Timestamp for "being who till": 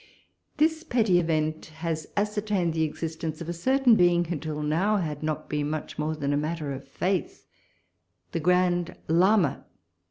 3.95-4.63